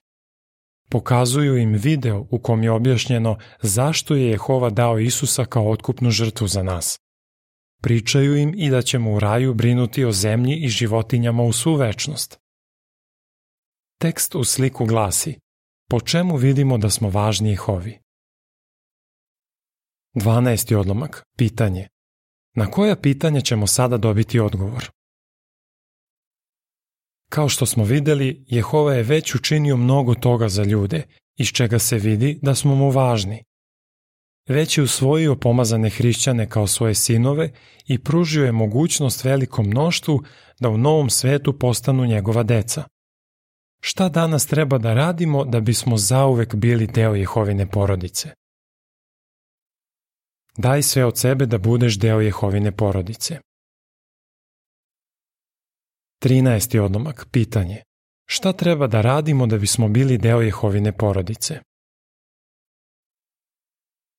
Pokazuju 0.90 1.56
im 1.56 1.72
video 1.72 2.26
u 2.30 2.38
kom 2.38 2.62
je 2.62 2.70
objašnjeno 2.70 3.38
zašto 3.62 4.14
je 4.14 4.28
Jehova 4.28 4.70
dao 4.70 4.98
Isusa 4.98 5.44
kao 5.44 5.70
otkupnu 5.70 6.10
žrtvu 6.10 6.46
za 6.46 6.62
nas. 6.62 6.98
Pričaju 7.82 8.36
im 8.36 8.54
i 8.56 8.70
da 8.70 8.82
ćemo 8.82 9.12
u 9.12 9.20
raju 9.20 9.54
brinuti 9.54 10.04
o 10.04 10.12
zemlji 10.12 10.56
i 10.56 10.68
životinjama 10.68 11.42
u 11.42 11.52
svu 11.52 11.74
večnost. 11.74 12.38
Tekst 14.00 14.34
u 14.34 14.44
sliku 14.44 14.84
glasi 14.84 15.38
Po 15.90 16.00
čemu 16.00 16.36
vidimo 16.36 16.78
da 16.78 16.90
smo 16.90 17.10
važni 17.10 17.50
Jehovi? 17.50 17.98
12. 20.14 20.74
odlomak. 20.76 21.22
Pitanje. 21.38 21.88
Na 22.54 22.70
koja 22.70 22.96
pitanja 22.96 23.40
ćemo 23.40 23.66
sada 23.66 23.96
dobiti 23.96 24.40
odgovor? 24.40 24.90
Kao 27.30 27.48
što 27.48 27.66
smo 27.66 27.84
videli, 27.84 28.44
Jehova 28.46 28.94
je 28.94 29.02
već 29.02 29.34
učinio 29.34 29.76
mnogo 29.76 30.14
toga 30.14 30.48
za 30.48 30.64
ljude, 30.64 31.02
iz 31.36 31.48
čega 31.48 31.78
se 31.78 31.98
vidi 31.98 32.38
da 32.42 32.54
smo 32.54 32.74
mu 32.74 32.90
važni. 32.90 33.44
Već 34.48 34.78
je 34.78 34.84
usvojio 34.84 35.36
pomazane 35.36 35.90
hrišćane 35.90 36.48
kao 36.48 36.66
svoje 36.66 36.94
sinove 36.94 37.50
i 37.86 38.04
pružio 38.04 38.44
je 38.44 38.52
mogućnost 38.52 39.24
velikom 39.24 39.66
mnoštvu 39.66 40.22
da 40.60 40.68
u 40.68 40.78
novom 40.78 41.10
svetu 41.10 41.58
postanu 41.58 42.06
njegova 42.06 42.42
deca. 42.42 42.84
Šta 43.80 44.08
danas 44.08 44.46
treba 44.46 44.78
da 44.78 44.94
radimo 44.94 45.44
da 45.44 45.60
bismo 45.60 45.96
zauvek 45.96 46.54
bili 46.54 46.86
deo 46.86 47.14
Jehovine 47.14 47.70
porodice? 47.70 48.30
Daj 50.56 50.82
sve 50.82 51.04
od 51.04 51.18
sebe 51.18 51.46
da 51.46 51.58
budeš 51.58 51.98
deo 51.98 52.20
Jehovine 52.20 52.76
porodice. 52.76 53.40
13. 56.22 56.78
odlomak, 56.80 57.26
pitanje. 57.30 57.82
Šta 58.26 58.52
treba 58.52 58.86
da 58.86 59.00
radimo 59.00 59.46
da 59.46 59.58
bismo 59.58 59.88
bili 59.88 60.18
deo 60.18 60.40
Jehovine 60.40 60.92
porodice? 60.92 61.60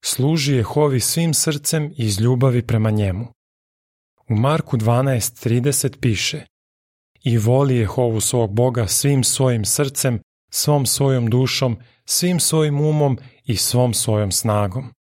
Služi 0.04 0.54
Jehovi 0.54 1.00
svim 1.00 1.34
srcem 1.34 1.86
i 1.86 2.06
iz 2.06 2.20
ljubavi 2.20 2.68
prema 2.68 2.92
njemu. 2.92 3.28
U 4.28 4.36
Marku 4.36 4.78
12.30 4.78 6.00
piše 6.00 6.46
I 7.24 7.38
voli 7.38 7.76
Jehovu 7.76 8.22
svog 8.22 8.54
Boga 8.54 8.88
svim 8.88 9.24
svojim 9.24 9.66
srcem, 9.66 10.20
svom 10.50 10.86
svojom 10.86 11.30
dušom, 11.30 11.78
svim 12.06 12.40
svojim 12.40 12.82
umom 12.82 13.18
i 13.46 13.56
svom 13.56 13.94
svojom 13.94 14.32
snagom. 14.32 14.94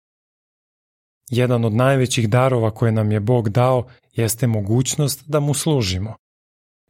Jedan 1.29 1.65
od 1.65 1.73
najvećih 1.73 2.29
darova 2.29 2.71
koje 2.71 2.91
nam 2.91 3.11
je 3.11 3.19
Bog 3.19 3.49
dao 3.49 3.87
jeste 4.13 4.47
mogućnost 4.47 5.23
da 5.27 5.39
mu 5.39 5.53
služimo. 5.53 6.15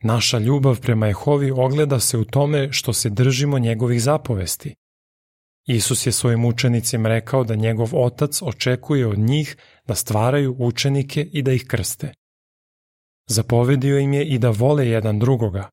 Naša 0.02 0.40
ljubav 0.40 0.80
prema 0.82 1.08
Jehovi 1.08 1.52
ogleda 1.52 2.00
se 2.00 2.18
u 2.18 2.26
tome 2.26 2.72
što 2.72 2.94
se 2.94 3.10
držimo 3.10 3.60
njegovih 3.60 4.02
zapovesti. 4.02 4.76
Isus 5.68 6.06
je 6.06 6.12
svojim 6.12 6.46
učenicima 6.46 7.10
rekao 7.10 7.44
da 7.44 7.56
njegov 7.56 7.90
otac 7.94 8.42
očekuje 8.42 9.08
od 9.08 9.20
njih 9.20 9.58
da 9.88 9.96
stvaraju 9.96 10.56
učenike 10.60 11.22
i 11.34 11.42
da 11.42 11.52
ih 11.52 11.66
krste. 11.68 12.14
Zapovedio 13.28 14.00
im 14.00 14.14
je 14.14 14.26
i 14.26 14.40
da 14.40 14.50
vole 14.50 14.88
jedan 14.88 15.20
drugoga. 15.20 15.70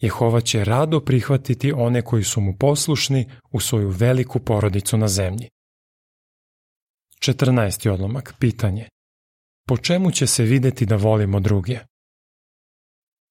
Jehova 0.00 0.40
će 0.40 0.64
rado 0.64 1.00
prihvatiti 1.00 1.72
one 1.72 2.02
koji 2.02 2.24
su 2.24 2.40
mu 2.40 2.56
poslušni 2.58 3.30
u 3.50 3.60
svoju 3.60 3.88
veliku 3.88 4.40
porodicu 4.40 4.96
na 4.96 5.08
zemlji. 5.08 5.48
14. 7.20 7.90
odlomak, 7.90 8.34
pitanje. 8.38 8.88
Po 9.68 9.76
čemu 9.76 10.10
će 10.10 10.26
se 10.26 10.44
videti 10.44 10.86
da 10.86 10.96
volimo 10.96 11.40
druge? 11.40 11.78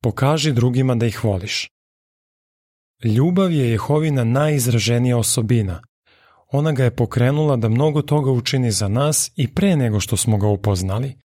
Pokaži 0.03 0.53
drugima 0.53 0.95
da 0.95 1.05
ih 1.05 1.23
voliš. 1.23 1.67
Ljubav 3.03 3.51
je 3.51 3.69
Jehovina 3.69 4.23
najizraženija 4.23 5.17
osobina. 5.17 5.81
Ona 6.51 6.71
ga 6.71 6.83
je 6.83 6.95
pokrenula 6.95 7.55
da 7.55 7.69
mnogo 7.69 8.01
toga 8.01 8.31
učini 8.31 8.71
za 8.71 8.87
nas 8.87 9.31
i 9.35 9.53
pre 9.53 9.75
nego 9.75 9.99
što 9.99 10.17
smo 10.17 10.37
ga 10.37 10.47
upoznali. 10.47 11.22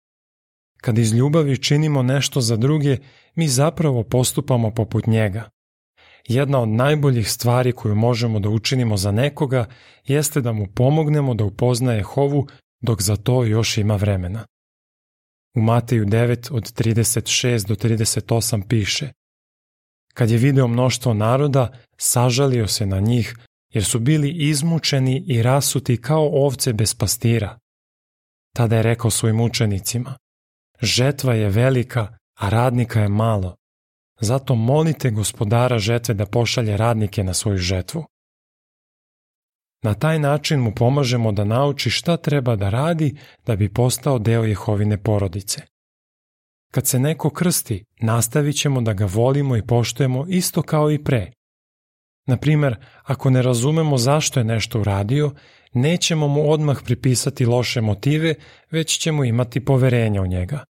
Kad 0.80 0.98
iz 0.98 1.12
ljubavi 1.12 1.58
činimo 1.58 2.02
nešto 2.02 2.40
za 2.40 2.56
druge, 2.56 2.98
mi 3.34 3.48
zapravo 3.48 4.02
postupamo 4.02 4.70
poput 4.70 5.06
njega. 5.06 5.50
Jedna 6.28 6.60
od 6.60 6.68
najboljih 6.68 7.30
stvari 7.30 7.72
koju 7.72 7.94
možemo 7.94 8.40
da 8.40 8.48
učinimo 8.48 8.96
za 8.96 9.12
nekoga 9.12 9.66
jeste 10.06 10.40
da 10.40 10.52
mu 10.52 10.66
pomognemo 10.66 11.34
da 11.34 11.44
upozna 11.44 11.92
Jehovu 11.92 12.46
dok 12.80 13.02
za 13.02 13.16
to 13.16 13.44
još 13.44 13.78
ima 13.78 13.96
vremena. 13.96 14.46
U 15.56 15.60
Mateju 15.60 16.06
9 16.06 16.52
od 16.52 16.72
36 16.72 17.66
do 17.66 17.74
38 17.74 18.68
piše 18.68 19.12
Kad 20.14 20.30
je 20.30 20.38
video 20.38 20.68
mnoštvo 20.68 21.14
naroda, 21.14 21.72
sažalio 21.96 22.66
se 22.66 22.86
na 22.86 23.00
njih, 23.00 23.36
jer 23.74 23.84
su 23.84 23.98
bili 23.98 24.30
izmučeni 24.30 25.24
i 25.26 25.42
rasuti 25.42 25.96
kao 25.96 26.30
ovce 26.32 26.72
bez 26.72 26.94
pastira. 26.94 27.58
Tada 28.56 28.76
je 28.76 28.82
rekao 28.82 29.10
svojim 29.10 29.40
učenicima, 29.40 30.14
žetva 30.82 31.34
je 31.34 31.48
velika, 31.48 32.18
a 32.38 32.48
radnika 32.48 33.00
je 33.00 33.08
malo. 33.08 33.56
Zato 34.20 34.54
molite 34.54 35.10
gospodara 35.10 35.78
žetve 35.78 36.14
da 36.14 36.26
pošalje 36.26 36.76
radnike 36.76 37.24
na 37.24 37.34
svoju 37.34 37.58
žetvu. 37.58 38.04
Na 39.82 39.94
taj 39.94 40.18
način 40.18 40.60
mu 40.60 40.72
pomažemo 40.74 41.32
da 41.32 41.44
nauči 41.44 41.90
šta 41.90 42.16
treba 42.16 42.56
da 42.56 42.70
radi 42.70 43.16
da 43.46 43.56
bi 43.56 43.72
postao 43.72 44.18
deo 44.18 44.44
Jehovine 44.44 45.02
porodice. 45.02 45.62
Kad 46.72 46.86
se 46.86 46.98
neko 46.98 47.30
krsti, 47.30 47.84
nastavit 48.00 48.56
ćemo 48.56 48.80
da 48.80 48.92
ga 48.92 49.06
volimo 49.06 49.56
i 49.56 49.66
poštujemo 49.66 50.26
isto 50.28 50.62
kao 50.62 50.90
i 50.90 51.04
pre. 51.04 51.32
Na 52.26 52.36
primer, 52.36 52.76
ako 53.02 53.30
ne 53.30 53.42
razumemo 53.42 53.98
zašto 53.98 54.40
je 54.40 54.44
nešto 54.44 54.80
uradio, 54.80 55.32
nećemo 55.72 56.28
mu 56.28 56.50
odmah 56.50 56.80
pripisati 56.84 57.46
loše 57.46 57.80
motive, 57.80 58.34
već 58.70 58.98
ćemo 58.98 59.24
imati 59.24 59.64
poverenja 59.64 60.22
u 60.22 60.26
njega. 60.26 60.64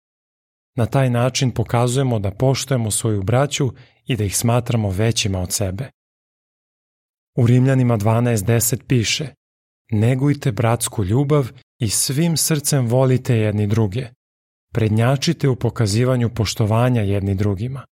Na 0.75 0.85
taj 0.85 1.09
način 1.09 1.51
pokazujemo 1.51 2.19
da 2.19 2.31
poštujemo 2.31 2.91
svoju 2.91 3.23
braću 3.23 3.73
i 4.05 4.15
da 4.15 4.23
ih 4.23 4.37
smatramo 4.37 4.89
većima 4.89 5.39
od 5.39 5.51
sebe. 5.53 5.89
U 7.37 7.47
Rimljanima 7.47 7.97
12.10 7.97 8.83
piše 8.87 9.27
Negujte 9.91 10.51
bratsku 10.51 11.03
ljubav 11.03 11.51
i 11.79 11.89
svim 11.89 12.37
srcem 12.37 12.87
volite 12.87 13.35
jedni 13.35 13.67
druge. 13.67 14.07
Prednjačite 14.73 15.49
u 15.49 15.55
pokazivanju 15.55 16.29
poštovanja 16.29 17.01
jedni 17.01 17.35
drugima. 17.35 17.85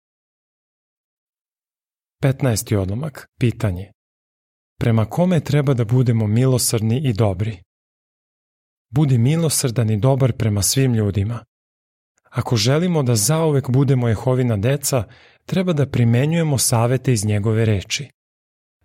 15. 2.23 2.77
odlomak. 2.77 3.27
Pitanje. 3.41 3.93
Prema 4.79 5.05
kome 5.05 5.41
treba 5.41 5.75
da 5.75 5.85
budemo 5.85 6.27
milosrdni 6.27 7.01
i 7.05 7.13
dobri? 7.13 7.63
Budi 8.91 9.19
milosrdan 9.19 9.91
i 9.91 9.97
dobar 9.97 10.33
prema 10.33 10.63
svim 10.63 10.95
ljudima. 10.95 11.45
Ako 12.33 12.57
želimo 12.57 13.03
da 13.03 13.17
zauvek 13.17 13.71
budemo 13.71 14.09
Jehovina 14.09 14.57
deca, 14.57 15.05
treba 15.47 15.73
da 15.73 15.87
primenjujemo 15.87 16.59
savete 16.59 17.13
iz 17.13 17.25
njegove 17.25 17.65
reči. 17.65 18.09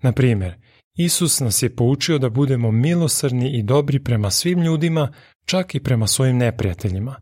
Na 0.01 0.11
primjer, 0.11 0.55
Isus 0.97 1.39
nas 1.39 1.63
je 1.63 1.75
poučio 1.75 2.17
da 2.17 2.29
budemo 2.29 2.71
milosrni 2.71 3.57
i 3.57 3.63
dobri 3.63 4.03
prema 4.03 4.31
svim 4.31 4.61
ljudima, 4.61 5.13
čak 5.45 5.75
i 5.75 5.83
prema 5.83 6.07
svojim 6.07 6.37
neprijateljima. 6.37 7.15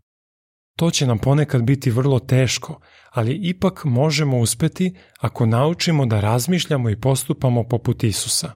To 0.78 0.90
će 0.90 1.06
nam 1.06 1.18
ponekad 1.18 1.62
biti 1.62 1.90
vrlo 1.90 2.18
teško, 2.18 2.80
ali 3.10 3.34
ipak 3.34 3.84
možemo 3.84 4.38
uspeti 4.38 4.94
ako 5.20 5.46
naučimo 5.46 6.06
da 6.06 6.20
razmišljamo 6.20 6.90
i 6.90 7.00
postupamo 7.00 7.64
poput 7.64 8.04
Isusa. 8.04 8.52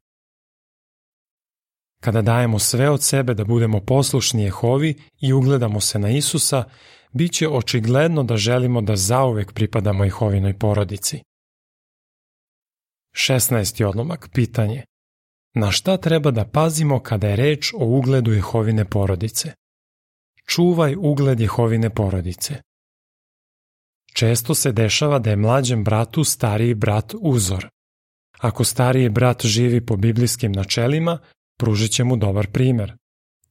Kada 2.01 2.23
dajemo 2.23 2.59
sve 2.59 2.91
od 2.91 3.03
sebe 3.03 3.35
da 3.35 3.45
budemo 3.45 3.81
poslušni 3.81 4.43
Jehovi 4.43 4.95
i 5.21 5.33
ugledamo 5.33 5.81
se 5.81 5.99
na 5.99 6.11
Isusa, 6.11 6.65
bit 7.13 7.33
će 7.33 7.49
očigledno 7.49 8.23
da 8.23 8.37
želimo 8.37 8.81
da 8.81 8.97
zauvek 8.97 9.53
pripadamo 9.53 10.05
Jehovinoj 10.05 10.59
porodici. 10.59 11.23
16. 13.17 13.85
odlomak, 13.85 14.29
pitanje. 14.33 14.85
Na 15.55 15.71
šta 15.71 15.97
treba 15.97 16.31
da 16.31 16.45
pazimo 16.45 17.01
kada 17.01 17.29
je 17.29 17.37
reč 17.37 17.73
o 17.75 17.85
ugledu 17.85 18.33
Jehovine 18.33 18.85
porodice? 18.85 19.53
Čuvaj 20.47 20.97
ugled 20.99 21.41
Jehovine 21.41 21.91
porodice. 21.91 22.63
Često 24.15 24.55
se 24.55 24.73
dešava 24.73 25.19
da 25.19 25.31
je 25.31 25.37
mlađem 25.37 25.85
bratu 25.85 26.25
stariji 26.25 26.75
brat 26.75 27.15
uzor. 27.21 27.69
Ako 28.39 28.65
stariji 28.65 29.09
brat 29.09 29.47
živi 29.47 29.87
po 29.87 29.97
biblijskim 29.97 30.53
načelima, 30.53 31.19
pružit 31.61 31.93
će 31.93 32.05
mu 32.05 32.17
dobar 32.17 32.47
primer. 32.47 32.97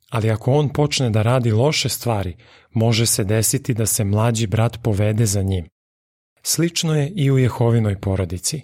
Ali 0.10 0.32
ako 0.32 0.54
on 0.54 0.70
počne 0.70 1.10
da 1.10 1.22
radi 1.22 1.52
loše 1.52 1.90
stvari, 1.90 2.36
može 2.74 3.06
se 3.06 3.24
desiti 3.24 3.74
da 3.74 3.86
se 3.86 4.04
mlađi 4.04 4.48
brat 4.48 4.78
povede 4.84 5.26
za 5.26 5.42
njim. 5.42 5.68
Slično 6.44 6.96
je 6.96 7.10
i 7.16 7.32
u 7.32 7.38
Jehovinoj 7.38 8.00
porodici. 8.02 8.62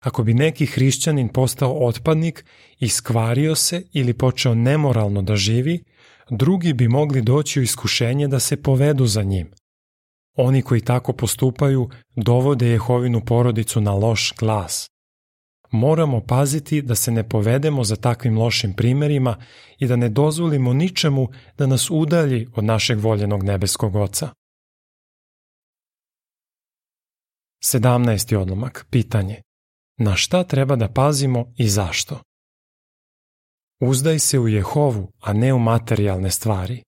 Ako 0.00 0.22
bi 0.22 0.34
neki 0.34 0.66
hrišćanin 0.66 1.28
postao 1.28 1.86
otpadnik, 1.86 2.44
iskvario 2.78 3.54
se 3.54 3.82
ili 3.92 4.14
počeo 4.14 4.54
nemoralno 4.54 5.22
da 5.22 5.36
živi, 5.36 5.84
drugi 6.30 6.72
bi 6.72 6.88
mogli 6.88 7.22
doći 7.22 7.60
u 7.60 7.62
iskušenje 7.62 8.28
da 8.28 8.40
se 8.40 8.62
povedu 8.62 9.06
za 9.06 9.22
njim. 9.22 9.50
Oni 10.36 10.62
koji 10.62 10.80
tako 10.80 11.12
postupaju 11.12 11.88
dovode 12.16 12.68
Jehovinu 12.68 13.20
porodicu 13.24 13.80
na 13.80 13.92
loš 13.94 14.32
glas. 14.38 14.93
Moramo 15.74 16.20
paziti 16.20 16.82
da 16.82 16.94
se 16.94 17.10
ne 17.10 17.28
povedemo 17.28 17.84
za 17.84 17.96
takvim 17.96 18.38
lošim 18.38 18.72
primerima 18.72 19.36
i 19.78 19.86
da 19.86 19.96
ne 19.96 20.08
dozvolimo 20.08 20.72
ničemu 20.72 21.28
da 21.58 21.66
nas 21.66 21.90
udalji 21.90 22.48
od 22.54 22.64
našeg 22.64 22.98
voljenog 22.98 23.42
nebeskog 23.42 23.96
Oca. 23.96 24.28
17. 27.64 28.36
odlomak. 28.36 28.86
Pitanje. 28.90 29.42
Na 29.98 30.16
šta 30.16 30.44
treba 30.44 30.76
da 30.76 30.88
pazimo 30.88 31.52
i 31.56 31.68
zašto? 31.68 32.20
Uzdaj 33.80 34.18
se 34.18 34.38
u 34.38 34.48
Jehovu, 34.48 35.12
a 35.20 35.32
ne 35.32 35.54
u 35.54 35.58
materijalne 35.58 36.30
stvari. 36.30 36.82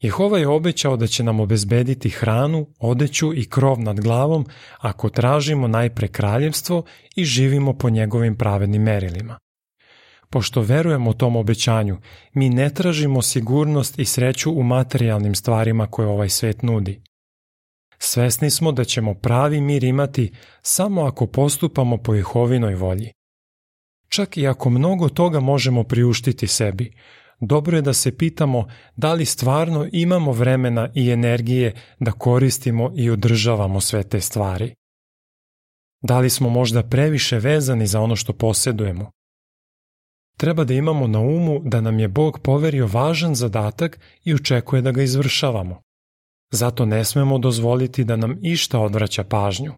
Jehova 0.00 0.38
je 0.38 0.48
obećao 0.48 0.96
da 0.96 1.06
će 1.06 1.22
nam 1.22 1.40
obezbediti 1.40 2.10
hranu, 2.10 2.66
odeću 2.78 3.34
i 3.34 3.48
krov 3.48 3.80
nad 3.80 4.00
glavom 4.00 4.46
ako 4.78 5.08
tražimo 5.08 5.68
najpre 5.68 6.08
kraljevstvo 6.08 6.84
i 7.16 7.24
živimo 7.24 7.78
po 7.78 7.90
njegovim 7.90 8.36
pravednim 8.36 8.82
merilima. 8.82 9.38
Pošto 10.30 10.60
verujemo 10.60 11.12
tom 11.12 11.36
obećanju, 11.36 11.98
mi 12.32 12.48
ne 12.48 12.74
tražimo 12.74 13.22
sigurnost 13.22 13.98
i 13.98 14.04
sreću 14.04 14.52
u 14.52 14.62
materijalnim 14.62 15.34
stvarima 15.34 15.86
koje 15.86 16.08
ovaj 16.08 16.28
svet 16.28 16.62
nudi. 16.62 17.02
Svesni 17.98 18.50
smo 18.50 18.72
da 18.72 18.84
ćemo 18.84 19.14
pravi 19.14 19.60
mir 19.60 19.84
imati 19.84 20.32
samo 20.62 21.04
ako 21.04 21.26
postupamo 21.26 21.96
po 21.96 22.14
Jehovinoj 22.14 22.74
volji. 22.74 23.12
Čak 24.08 24.36
i 24.36 24.46
ako 24.46 24.70
mnogo 24.70 25.08
toga 25.08 25.40
možemo 25.40 25.84
priuštiti 25.84 26.46
sebi, 26.46 26.92
dobro 27.40 27.76
je 27.76 27.82
da 27.82 27.92
se 27.92 28.16
pitamo 28.16 28.66
da 28.96 29.12
li 29.12 29.24
stvarno 29.24 29.88
imamo 29.92 30.32
vremena 30.32 30.90
i 30.94 31.10
energije 31.10 31.74
da 31.98 32.12
koristimo 32.12 32.92
i 32.96 33.10
održavamo 33.10 33.80
sve 33.80 34.02
te 34.02 34.20
stvari. 34.20 34.74
Da 36.02 36.18
li 36.18 36.30
smo 36.30 36.48
možda 36.48 36.82
previše 36.82 37.38
vezani 37.38 37.86
za 37.86 38.00
ono 38.00 38.16
što 38.16 38.32
posjedujemo? 38.32 39.10
Treba 40.36 40.64
da 40.64 40.74
imamo 40.74 41.06
na 41.06 41.20
umu 41.20 41.60
da 41.64 41.80
nam 41.80 41.98
je 41.98 42.08
Bog 42.08 42.38
poverio 42.38 42.86
važan 42.86 43.34
zadatak 43.34 44.00
i 44.24 44.34
očekuje 44.34 44.82
da 44.82 44.92
ga 44.92 45.02
izvršavamo. 45.02 45.82
Zato 46.50 46.84
ne 46.84 47.04
smemo 47.04 47.38
dozvoliti 47.38 48.04
da 48.04 48.16
nam 48.16 48.38
išta 48.42 48.78
odvraća 48.78 49.24
pažnju. 49.24 49.72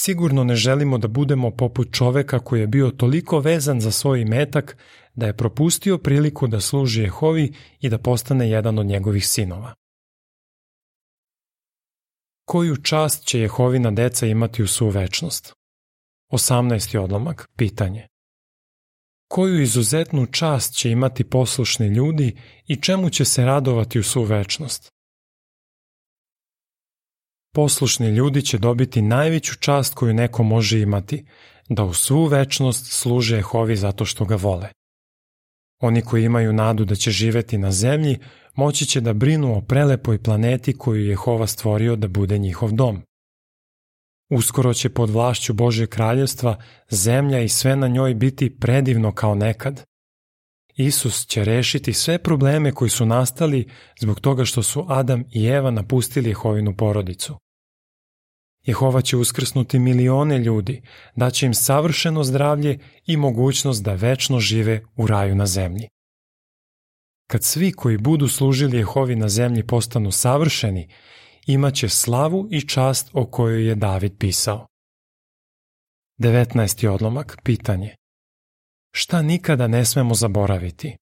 Sigurno 0.00 0.44
ne 0.44 0.56
želimo 0.56 0.98
da 0.98 1.08
budemo 1.08 1.50
poput 1.50 1.88
čoveka 1.92 2.38
koji 2.38 2.60
je 2.60 2.66
bio 2.66 2.90
toliko 2.90 3.40
vezan 3.40 3.80
za 3.80 3.90
svoj 3.90 4.24
metak 4.24 4.76
da 5.14 5.26
je 5.26 5.36
propustio 5.36 5.98
priliku 5.98 6.46
da 6.46 6.60
služi 6.60 7.02
Jehovi 7.02 7.54
i 7.80 7.88
da 7.88 7.98
postane 7.98 8.50
jedan 8.50 8.78
od 8.78 8.86
njegovih 8.86 9.26
sinova. 9.26 9.74
Koju 12.44 12.76
čast 12.76 13.24
će 13.24 13.40
Jehovina 13.40 13.90
deca 13.90 14.26
imati 14.26 14.62
u 14.62 14.66
svu 14.66 14.88
večnost? 14.88 15.52
18. 16.32 16.98
odlomak, 16.98 17.48
pitanje. 17.56 18.06
Koju 19.28 19.62
izuzetnu 19.62 20.26
čast 20.26 20.74
će 20.74 20.90
imati 20.90 21.24
poslušni 21.24 21.86
ljudi 21.86 22.36
i 22.66 22.76
čemu 22.76 23.10
će 23.10 23.24
se 23.24 23.44
radovati 23.44 23.98
u 23.98 24.02
svu 24.02 24.22
večnost? 24.22 24.97
Poslušni 27.58 28.08
ljudi 28.08 28.42
će 28.42 28.58
dobiti 28.58 29.02
najveću 29.02 29.54
čast 29.60 29.94
koju 29.94 30.14
neko 30.14 30.42
može 30.42 30.80
imati, 30.80 31.24
da 31.68 31.84
u 31.84 31.94
svu 31.94 32.24
večnost 32.24 32.92
služe 32.92 33.36
Jehovi 33.36 33.76
zato 33.76 34.04
što 34.04 34.24
ga 34.24 34.36
vole. 34.36 34.68
Oni 35.80 36.02
koji 36.02 36.24
imaju 36.24 36.52
nadu 36.52 36.84
da 36.84 36.94
će 36.94 37.10
živeti 37.10 37.58
na 37.58 37.72
zemlji, 37.72 38.18
moći 38.54 38.86
će 38.86 39.00
da 39.00 39.12
brinu 39.12 39.56
o 39.56 39.60
prelepoj 39.60 40.22
planeti 40.22 40.78
koju 40.78 41.00
je 41.00 41.08
Jehova 41.08 41.46
stvorio 41.46 41.96
da 41.96 42.08
bude 42.08 42.38
njihov 42.38 42.72
dom. 42.72 43.02
Uskoro 44.30 44.74
će 44.74 44.88
pod 44.88 45.10
vlašću 45.10 45.52
Božje 45.54 45.86
kraljevstva 45.86 46.56
zemlja 46.90 47.40
i 47.40 47.48
sve 47.48 47.76
na 47.76 47.88
njoj 47.88 48.14
biti 48.14 48.58
predivno 48.58 49.12
kao 49.12 49.34
nekad. 49.34 49.84
Isus 50.76 51.26
će 51.26 51.44
rešiti 51.44 51.92
sve 51.92 52.18
probleme 52.18 52.72
koji 52.72 52.90
su 52.90 53.06
nastali 53.06 53.68
zbog 54.00 54.20
toga 54.20 54.44
što 54.44 54.62
su 54.62 54.86
Adam 54.88 55.24
i 55.34 55.46
Eva 55.46 55.70
napustili 55.70 56.30
Jehovinu 56.30 56.76
porodicu. 56.76 57.38
Jehova 58.68 59.00
će 59.02 59.16
uskrsnuti 59.16 59.78
milione 59.78 60.38
ljudi, 60.38 60.82
daće 61.16 61.46
im 61.46 61.54
savršeno 61.54 62.24
zdravlje 62.24 62.78
i 63.06 63.16
mogućnost 63.16 63.82
da 63.82 63.94
večno 63.94 64.40
žive 64.40 64.82
u 64.96 65.06
raju 65.06 65.34
na 65.34 65.46
zemlji. 65.46 65.88
Kad 67.30 67.44
svi 67.44 67.72
koji 67.72 67.98
budu 67.98 68.28
služili 68.28 68.76
Jehovi 68.76 69.16
na 69.16 69.28
zemlji 69.28 69.66
postanu 69.66 70.10
savršeni, 70.10 70.88
imaće 71.46 71.88
slavu 71.88 72.48
i 72.50 72.68
čast 72.68 73.10
o 73.12 73.26
kojoj 73.26 73.68
je 73.68 73.74
David 73.74 74.12
pisao. 74.18 74.66
19. 76.20 76.88
odlomak, 76.88 77.36
pitanje. 77.44 77.94
Šta 78.94 79.22
nikada 79.22 79.66
ne 79.66 79.84
smemo 79.84 80.14
zaboraviti? 80.14 80.96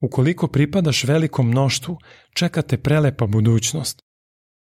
Ukoliko 0.00 0.48
pripadaš 0.48 1.04
velikom 1.04 1.48
mnoštvu, 1.48 1.98
čekate 2.34 2.78
prelepa 2.78 3.26
budućnost. 3.26 4.02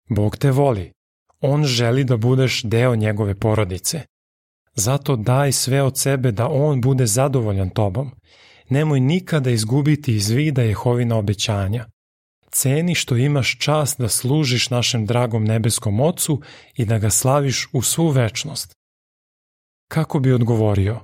Bog 0.09 0.37
te 0.37 0.51
voli, 0.51 0.96
On 1.41 1.65
želi 1.65 2.05
da 2.05 2.17
budeš 2.17 2.63
deo 2.63 2.97
njegove 2.97 3.35
porodice. 3.35 4.01
Zato 4.75 5.17
daj 5.17 5.53
sve 5.53 5.83
od 5.83 5.99
sebe 5.99 6.33
da 6.33 6.49
on 6.49 6.81
bude 6.81 7.07
zadovoljan 7.07 7.71
tobom. 7.71 8.11
Nemoj 8.69 9.01
nikada 9.01 9.51
izgubiti 9.51 10.15
iz 10.15 10.31
vida 10.31 10.63
Jehovina 10.63 11.17
obećanja. 11.17 11.87
Ceni 12.51 12.95
što 12.95 13.17
imaš 13.17 13.59
čast 13.59 14.01
da 14.01 14.09
služiš 14.09 14.71
našem 14.71 15.07
dragom 15.07 15.45
nebeskom 15.45 16.01
Ocu 16.01 16.41
i 16.75 16.85
da 16.85 16.99
ga 16.99 17.11
slaviš 17.11 17.69
u 17.73 17.83
svu 17.83 18.09
večnost. 18.09 18.75
Kako 19.89 20.19
bi 20.19 20.33
odgovorio? 20.33 21.01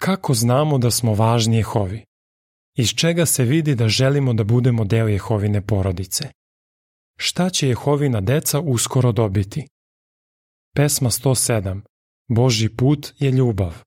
Kako 0.00 0.34
znamo 0.34 0.78
da 0.78 0.90
smo 0.90 1.14
važni 1.14 1.56
Jehovi? 1.56 2.04
Iz 2.76 2.88
čega 2.88 3.26
se 3.26 3.44
vidi 3.44 3.74
da 3.74 3.88
želimo 3.88 4.32
da 4.32 4.44
budemo 4.44 4.84
deo 4.84 5.08
Jehovine 5.08 5.66
porodice? 5.66 6.28
Šta 7.24 7.50
će 7.50 7.68
Jehovina 7.68 8.20
deca 8.20 8.60
uskoro 8.60 9.12
dobiti? 9.12 9.66
Pesma 10.76 11.10
107. 11.10 11.80
Boži 12.28 12.68
put 12.68 13.12
je 13.18 13.30
ljubav. 13.30 13.82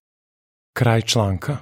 Kraj 0.74 1.02
članka. 1.02 1.58